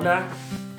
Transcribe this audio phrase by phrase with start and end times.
[0.00, 0.28] Hola,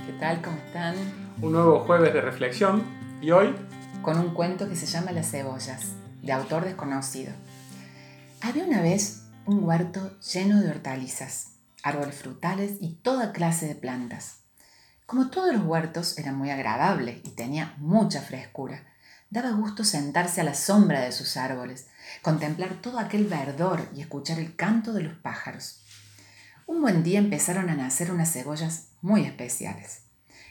[0.06, 0.42] ¿Qué tal?
[0.42, 0.96] ¿Cómo están?
[1.42, 2.86] un nuevo jueves de reflexión
[3.22, 3.54] y hoy
[4.02, 5.88] Con un cuento que se llama Las cebollas,
[6.22, 7.34] de autor desconocido.
[8.40, 14.38] Había una vez un huerto lleno de hortalizas, árboles frutales y toda clase de plantas.
[15.06, 18.86] Como todos los huertos era muy agradable y tenía mucha frescura,
[19.30, 21.88] daba gusto sentarse a la sombra de sus árboles,
[22.22, 25.84] contemplar todo aquel verdor y escuchar el canto de los pájaros.
[26.68, 30.04] Un buen día empezaron a nacer unas cebollas muy especiales,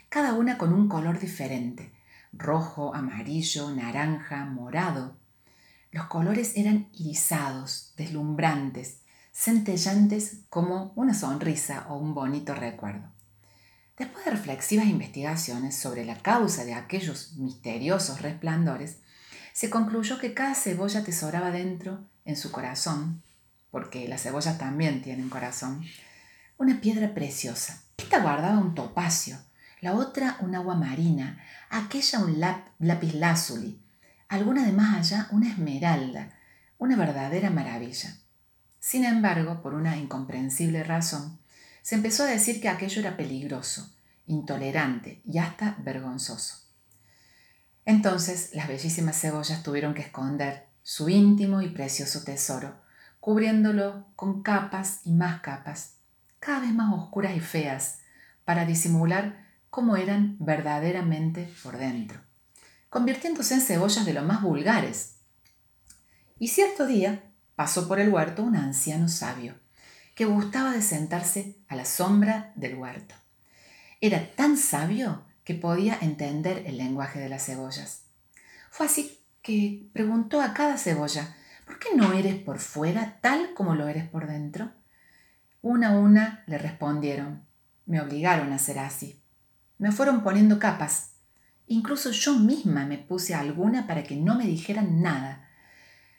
[0.08, 1.92] cada una con un color diferente,
[2.32, 5.16] rojo, amarillo, naranja, morado.
[5.90, 9.00] Los colores eran irisados, deslumbrantes,
[9.32, 13.12] centellantes como una sonrisa o un bonito recuerdo.
[13.96, 18.98] Después de reflexivas investigaciones sobre la causa de aquellos misteriosos resplandores,
[19.52, 23.22] se concluyó que cada cebolla atesoraba dentro, en su corazón,
[23.70, 25.84] porque las cebollas también tienen corazón,
[26.58, 27.82] una piedra preciosa.
[27.98, 29.36] Esta guardaba un topacio,
[29.80, 33.82] la otra un agua marina, aquella un lap- lápiz lázuli,
[34.28, 36.32] alguna de más allá una esmeralda,
[36.78, 38.16] una verdadera maravilla.
[38.80, 41.38] Sin embargo, por una incomprensible razón,
[41.82, 43.92] se empezó a decir que aquello era peligroso,
[44.26, 46.64] intolerante y hasta vergonzoso.
[47.84, 52.80] Entonces las bellísimas cebollas tuvieron que esconder su íntimo y precioso tesoro,
[53.20, 55.97] cubriéndolo con capas y más capas,
[56.40, 58.00] cada vez más oscuras y feas,
[58.44, 62.20] para disimular cómo eran verdaderamente por dentro,
[62.88, 65.16] convirtiéndose en cebollas de lo más vulgares.
[66.38, 67.24] Y cierto día
[67.56, 69.54] pasó por el huerto un anciano sabio,
[70.14, 73.14] que gustaba de sentarse a la sombra del huerto.
[74.00, 78.02] Era tan sabio que podía entender el lenguaje de las cebollas.
[78.70, 81.34] Fue así que preguntó a cada cebolla,
[81.66, 84.72] ¿por qué no eres por fuera tal como lo eres por dentro?
[85.60, 87.44] Una a una le respondieron,
[87.84, 89.20] me obligaron a ser así.
[89.78, 91.14] Me fueron poniendo capas.
[91.66, 95.48] Incluso yo misma me puse alguna para que no me dijeran nada.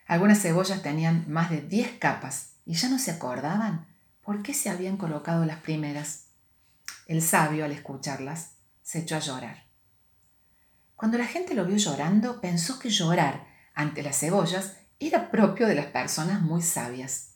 [0.07, 3.87] Algunas cebollas tenían más de diez capas y ya no se acordaban
[4.21, 6.25] por qué se habían colocado las primeras.
[7.07, 9.63] El sabio, al escucharlas, se echó a llorar.
[10.95, 15.75] Cuando la gente lo vio llorando, pensó que llorar ante las cebollas era propio de
[15.75, 17.35] las personas muy sabias.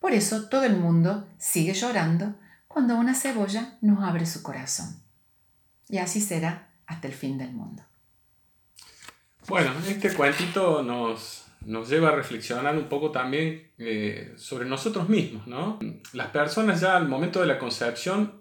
[0.00, 2.34] Por eso todo el mundo sigue llorando
[2.66, 5.00] cuando una cebolla nos abre su corazón.
[5.88, 7.82] Y así será hasta el fin del mundo.
[9.48, 15.46] Bueno, este cuentito nos, nos lleva a reflexionar un poco también eh, sobre nosotros mismos,
[15.46, 15.78] ¿no?
[16.12, 18.40] Las personas ya al momento de la concepción,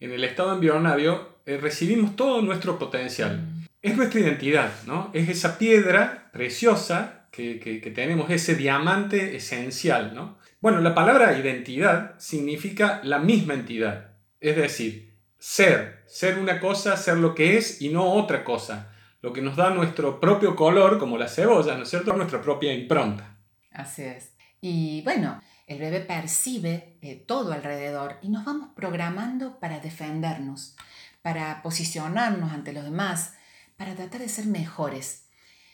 [0.00, 3.46] en el estado embrionario, eh, recibimos todo nuestro potencial.
[3.82, 5.10] Es nuestra identidad, ¿no?
[5.14, 10.38] Es esa piedra preciosa que, que- que tenemos, ese diamante esencial, ¿no?
[10.60, 17.16] Bueno, la palabra identidad significa la misma entidad, es decir, ser, ser una cosa, ser
[17.16, 18.90] lo que es y no otra cosa
[19.22, 22.14] lo que nos da nuestro propio color, como la cebolla, ¿no es cierto?
[22.14, 23.36] Nuestra propia impronta.
[23.70, 24.32] Así es.
[24.60, 30.76] Y bueno, el bebé percibe eh, todo alrededor y nos vamos programando para defendernos,
[31.22, 33.34] para posicionarnos ante los demás,
[33.76, 35.28] para tratar de ser mejores.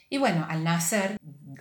[0.08, 1.16] Y bueno, al nacer,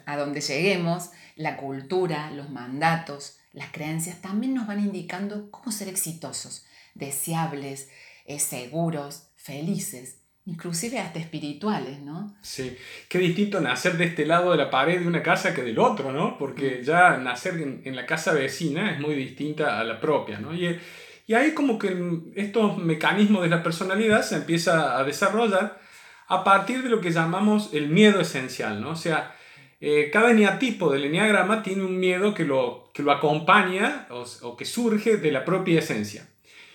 [0.06, 5.88] a donde lleguemos, la cultura, los mandatos, las creencias también nos van indicando cómo ser
[5.88, 7.89] exitosos, deseables,
[8.25, 12.35] eh, seguros, felices, inclusive hasta espirituales, ¿no?
[12.41, 12.78] Sí,
[13.09, 16.12] qué distinto nacer de este lado de la pared de una casa que del otro,
[16.12, 16.38] ¿no?
[16.38, 20.53] Porque ya nacer en, en la casa vecina es muy distinta a la propia, ¿no?
[20.53, 20.79] Y,
[21.27, 21.95] y ahí como que
[22.35, 25.79] estos mecanismos de la personalidad se empieza a desarrollar
[26.28, 28.91] a partir de lo que llamamos el miedo esencial, ¿no?
[28.91, 29.36] O sea,
[29.80, 34.58] eh, cada eneatipo del eneagrama tiene un miedo que lo, que lo acompaña o, o
[34.58, 36.28] que surge de la propia esencia.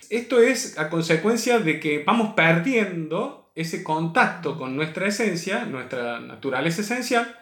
[0.09, 6.81] Esto es a consecuencia de que vamos perdiendo ese contacto con nuestra esencia, nuestra naturaleza
[6.81, 7.37] esencial,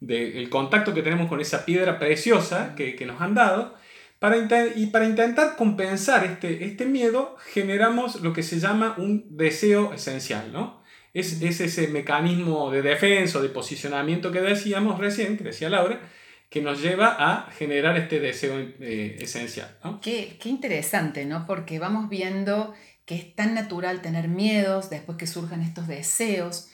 [0.00, 3.74] del contacto que tenemos con esa piedra preciosa que, que nos han dado,
[4.18, 4.36] para
[4.76, 10.52] y para intentar compensar este, este miedo, generamos lo que se llama un deseo esencial,
[10.52, 10.79] ¿no?
[11.12, 16.00] Es, es ese mecanismo de defensa, o de posicionamiento que decíamos recién, que decía Laura,
[16.48, 20.00] que nos lleva a generar este deseo eh, esencial, ¿no?
[20.00, 21.46] Qué, qué interesante, ¿no?
[21.46, 22.74] Porque vamos viendo
[23.06, 26.68] que es tan natural tener miedos, después que surjan estos deseos.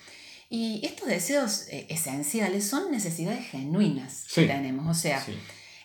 [0.48, 4.42] Y estos deseos eh, esenciales son necesidades genuinas Sí.
[4.42, 4.86] que tenemos.
[4.86, 5.36] O sea, Sí.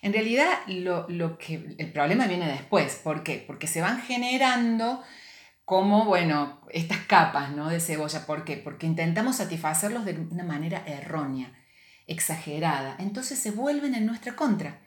[0.02, 2.96] en realidad lo, lo que, el problema viene después.
[3.04, 3.44] ¿Por qué?
[3.48, 5.02] Porque se van generando
[5.72, 7.70] como, bueno, estas capas ¿no?
[7.70, 8.26] de cebolla.
[8.26, 8.58] ¿Por qué?
[8.58, 11.50] Porque intentamos satisfacerlos de una manera errónea,
[12.08, 12.98] exagerada.
[13.00, 14.82] Entonces se vuelven en nuestra contra.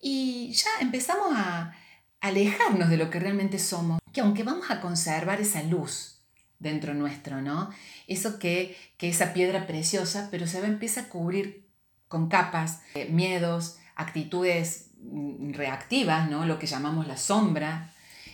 [0.00, 1.74] Y ya empezamos a,
[2.22, 6.22] alejarnos de lo que realmente somos, que aunque vamos a conservar esa luz
[6.58, 7.68] dentro nuestro, ¿no?
[8.06, 11.68] Eso que, que esa piedra preciosa, pero se va, empieza a cubrir
[12.08, 16.46] con capas, eh, miedos, actitudes mm, reactivas, ¿no?
[16.46, 17.92] Lo que llamamos la sombra.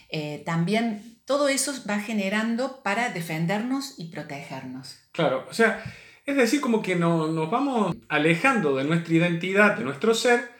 [0.08, 4.98] Eh, también todo eso va generando para defendernos y protegernos.
[5.12, 5.80] Claro, o sea,
[6.26, 10.50] es decir, como que nos vamos alejando de nuestra identidad, de nuestro ser,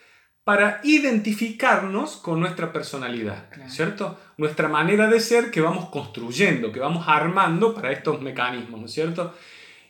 [0.45, 4.17] para identificarnos con nuestra personalidad, ¿cierto?
[4.37, 8.93] Nuestra manera de ser que vamos construyendo, que vamos armando para estos mecanismos, ¿no es
[8.93, 9.35] cierto?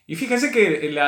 [0.07, 0.99] Y fíjense que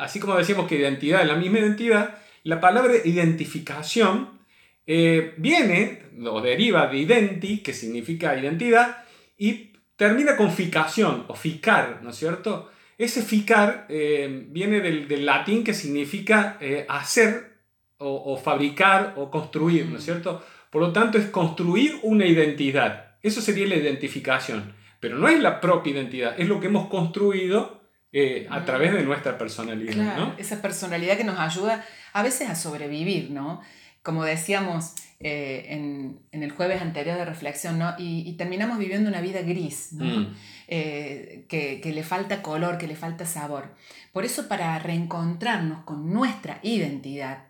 [0.00, 4.40] así como decíamos que identidad es la misma identidad, la palabra identificación
[4.84, 9.02] eh, viene o deriva de identi, que significa identidad,
[9.42, 12.70] y termina con ficación o ficar, ¿no es cierto?
[12.96, 17.64] Ese ficar eh, viene del, latín que significa eh, hacer
[17.98, 20.44] o, fabricar o construir, ¿no es cierto?
[20.70, 23.16] Por lo tanto, es construir una identidad.
[23.20, 24.74] Eso sería la identificación.
[25.00, 29.02] Pero no es la propia identidad, es lo que hemos construido eh, a través de
[29.02, 29.94] nuestra personalidad.
[29.94, 33.60] Claro, Esa personalidad que nos ayuda a veces a sobrevivir, ¿no?
[34.04, 37.94] Como decíamos en, el jueves anterior de reflexión, ¿no?
[37.98, 40.04] Y, terminamos viviendo una vida gris, ¿no?
[40.04, 40.34] Mm.
[40.68, 43.74] Eh, que, le falta color, que le falta sabor.
[44.12, 47.44] Por eso para reencontrarnos con nuestra identidad,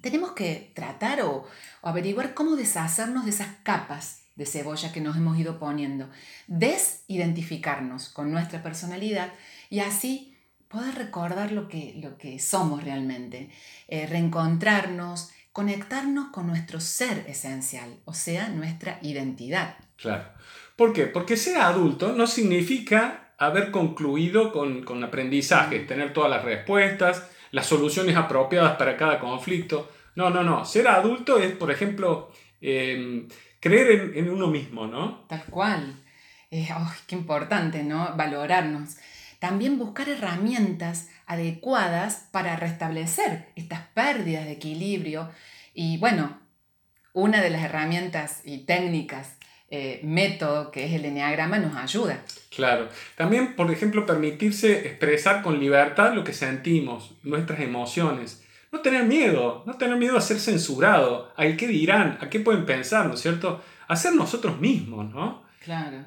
[0.00, 1.46] tenemos que tratar o,
[1.82, 6.08] averiguar cómo deshacernos de esas capas de cebolla que nos hemos ido poniendo,
[6.46, 9.32] desidentificarnos con nuestra personalidad
[9.70, 10.36] y así
[10.68, 13.50] poder recordar lo que, lo que somos realmente,
[13.88, 19.76] eh, reencontrarnos, conectarnos con nuestro ser esencial, o sea, nuestra identidad.
[19.96, 20.24] Claro.
[20.76, 21.06] ¿Por qué?
[21.06, 27.66] Porque ser adulto no significa haber concluido con, con aprendizaje, tener todas las respuestas, las
[27.66, 29.90] soluciones apropiadas para cada conflicto.
[30.14, 30.64] No, no, no.
[30.64, 33.28] Ser adulto es, por ejemplo, em,
[33.60, 35.24] creer en, uno mismo, ¿no?
[35.28, 35.94] Tal cual.
[36.50, 36.68] Eh,
[37.06, 38.14] qué importante, ¿no?
[38.16, 38.96] Valorarnos.
[39.42, 45.28] También buscar herramientas adecuadas para restablecer estas pérdidas de equilibrio.
[45.74, 46.38] Y bueno,
[47.12, 49.36] una de las herramientas y técnicas
[49.68, 52.22] eh, método que es el enneagrama nos ayuda.
[52.54, 52.88] Claro.
[53.16, 58.44] También, por ejemplo, permitirse expresar con libertad lo que sentimos, nuestras emociones.
[58.70, 62.64] No tener miedo, no tener miedo a ser censurado, a qué dirán, a qué pueden
[62.64, 63.60] pensar, ¿no es cierto?
[63.88, 65.42] A ser nosotros mismos, ¿no?
[65.64, 66.04] Claro.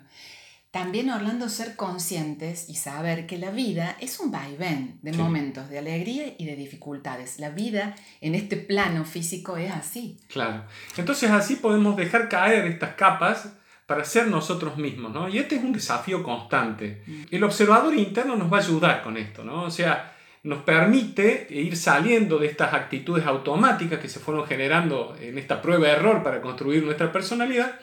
[0.76, 5.80] También, Orlando, ser conscientes y saber que la vida es un vaivén de momentos de
[5.80, 7.40] alegría y de dificultades.
[7.40, 10.18] La vida en este plano físico es así.
[10.28, 10.66] Claro.
[10.98, 13.54] Entonces así podemos dejar caer estas capas
[13.86, 15.30] para ser nosotros mismos, ¿no?
[15.30, 17.04] Y este es un desafío constante.
[17.08, 17.24] Mm.
[17.32, 19.64] El observador interno nos va a ayudar con esto, ¿no?
[19.64, 20.14] O sea,
[20.44, 25.88] nos permite ir saliendo de estas actitudes automáticas que se fueron generando en esta prueba
[25.88, 27.80] de error para construir nuestra personalidad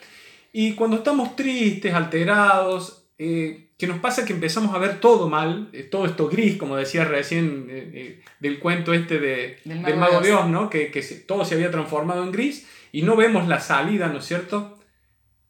[0.53, 5.71] y cuando estamos tristes, alterados, eh, que nos pasa que empezamos a ver todo mal,
[5.73, 10.47] eh, todo esto gris, como decía recién eh, del cuento este de, del Mago, Dios,
[10.49, 10.69] ¿no?
[10.69, 14.27] que, que todo se había transformado en gris y no vemos la salida, ¿no es
[14.27, 14.79] cierto?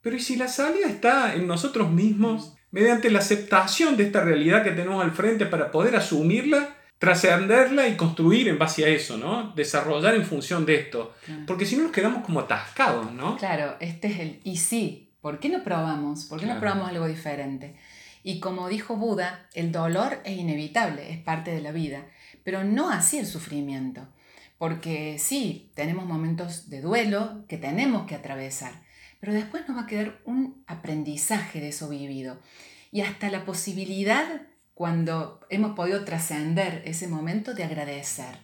[0.01, 4.65] Pero ¿y si la salida está en nosotros mismos, mediante la aceptación de esta realidad
[4.65, 9.51] que tenemos al frente para poder asumirla trascenderla y construir en base a eso, ¿no?
[9.57, 11.17] Desarrollar en función de esto.
[11.49, 13.37] Porque si no nos quedamos como atascados, ¿no?
[13.39, 15.11] Claro, este es el y sí.
[15.21, 16.27] ¿Por qué no probamos?
[16.27, 17.75] ¿Por qué no probamos algo diferente?
[18.23, 22.07] Y como dijo Buda, el dolor es inevitable, es parte de la vida,
[22.45, 24.07] pero no así el sufrimiento.
[24.57, 28.75] Porque sí, tenemos momentos de duelo que tenemos que atravesar,
[29.19, 32.39] pero después nos va a quedar un aprendizaje de eso vivido
[32.93, 34.43] y hasta la posibilidad
[34.83, 38.39] cuando hemos podido trascender ese momento de agradecer,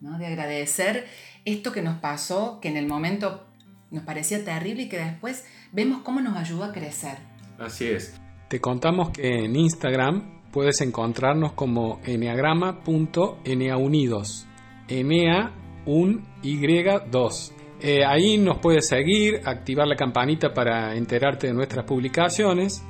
[0.00, 0.16] ¿no?
[0.16, 1.04] de agradecer
[1.44, 3.44] esto que nos pasó, que en el momento
[3.90, 7.18] nos parecía terrible y que después vemos cómo nos ayudó a crecer.
[7.58, 8.18] Así es.
[8.48, 14.46] Te contamos que en Instagram puedes encontrarnos como eneagrama.eneaunidos.
[14.88, 15.52] Enea
[15.84, 17.52] un Y2.
[17.82, 22.82] Eh, ahí nos puedes seguir, activar la campanita para enterarte de nuestras publicaciones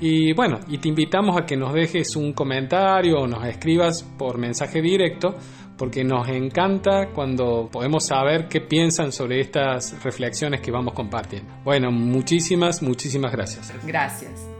[0.00, 4.38] y bueno, y te invitamos a que nos dejes un comentario o nos escribas por
[4.38, 5.34] mensaje directo,
[5.76, 11.52] porque nos encanta cuando podemos saber qué piensan sobre estas reflexiones que vamos compartiendo.
[11.64, 13.72] Bueno, muchísimas, muchísimas gracias.
[13.84, 14.53] Gracias.